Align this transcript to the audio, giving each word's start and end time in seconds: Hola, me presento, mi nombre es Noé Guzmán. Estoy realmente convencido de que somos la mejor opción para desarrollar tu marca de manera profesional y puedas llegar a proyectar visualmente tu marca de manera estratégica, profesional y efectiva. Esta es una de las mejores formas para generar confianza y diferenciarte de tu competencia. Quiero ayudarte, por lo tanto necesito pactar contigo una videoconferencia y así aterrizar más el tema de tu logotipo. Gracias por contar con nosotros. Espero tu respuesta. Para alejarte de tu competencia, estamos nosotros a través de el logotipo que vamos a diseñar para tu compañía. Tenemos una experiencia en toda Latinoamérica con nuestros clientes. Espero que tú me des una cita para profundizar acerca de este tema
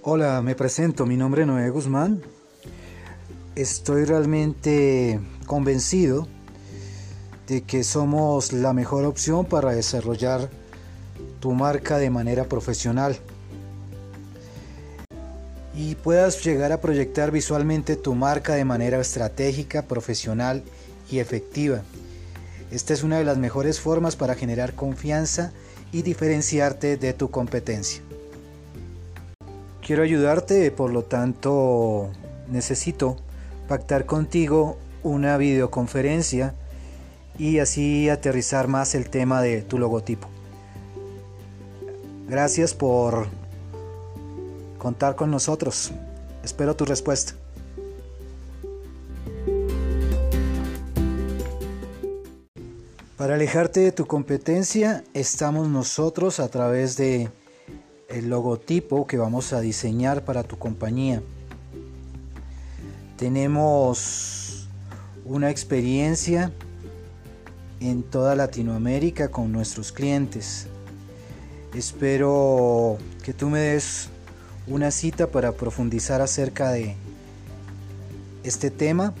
Hola, 0.00 0.40
me 0.40 0.54
presento, 0.54 1.04
mi 1.04 1.18
nombre 1.18 1.42
es 1.42 1.46
Noé 1.46 1.68
Guzmán. 1.68 2.22
Estoy 3.54 4.06
realmente 4.06 5.20
convencido 5.44 6.26
de 7.46 7.64
que 7.64 7.84
somos 7.84 8.54
la 8.54 8.72
mejor 8.72 9.04
opción 9.04 9.44
para 9.44 9.72
desarrollar 9.72 10.48
tu 11.38 11.52
marca 11.52 11.98
de 11.98 12.08
manera 12.08 12.44
profesional 12.44 13.18
y 15.74 15.96
puedas 15.96 16.42
llegar 16.42 16.72
a 16.72 16.80
proyectar 16.80 17.30
visualmente 17.30 17.96
tu 17.96 18.14
marca 18.14 18.54
de 18.54 18.64
manera 18.64 18.98
estratégica, 18.98 19.82
profesional 19.82 20.62
y 21.10 21.18
efectiva. 21.18 21.82
Esta 22.70 22.94
es 22.94 23.02
una 23.02 23.18
de 23.18 23.24
las 23.24 23.36
mejores 23.36 23.80
formas 23.80 24.16
para 24.16 24.34
generar 24.34 24.74
confianza 24.74 25.52
y 25.92 26.00
diferenciarte 26.00 26.96
de 26.96 27.12
tu 27.12 27.30
competencia. 27.30 28.00
Quiero 29.84 30.02
ayudarte, 30.02 30.70
por 30.70 30.90
lo 30.90 31.02
tanto 31.02 32.08
necesito 32.48 33.18
pactar 33.68 34.06
contigo 34.06 34.78
una 35.02 35.36
videoconferencia 35.36 36.54
y 37.38 37.58
así 37.58 38.08
aterrizar 38.08 38.66
más 38.66 38.94
el 38.94 39.10
tema 39.10 39.42
de 39.42 39.60
tu 39.60 39.76
logotipo. 39.76 40.26
Gracias 42.26 42.72
por 42.72 43.26
contar 44.78 45.16
con 45.16 45.30
nosotros. 45.30 45.92
Espero 46.42 46.74
tu 46.74 46.86
respuesta. 46.86 47.34
Para 53.18 53.34
alejarte 53.34 53.80
de 53.80 53.92
tu 53.92 54.06
competencia, 54.06 55.04
estamos 55.12 55.68
nosotros 55.68 56.40
a 56.40 56.48
través 56.48 56.96
de 56.96 57.28
el 58.14 58.28
logotipo 58.28 59.08
que 59.08 59.18
vamos 59.18 59.52
a 59.52 59.60
diseñar 59.60 60.24
para 60.24 60.44
tu 60.44 60.56
compañía. 60.56 61.20
Tenemos 63.16 64.68
una 65.24 65.50
experiencia 65.50 66.52
en 67.80 68.04
toda 68.04 68.36
Latinoamérica 68.36 69.32
con 69.32 69.50
nuestros 69.50 69.90
clientes. 69.90 70.68
Espero 71.74 72.98
que 73.24 73.32
tú 73.32 73.50
me 73.50 73.58
des 73.58 74.08
una 74.68 74.92
cita 74.92 75.26
para 75.26 75.50
profundizar 75.50 76.20
acerca 76.20 76.70
de 76.70 76.94
este 78.44 78.70
tema 78.70 79.12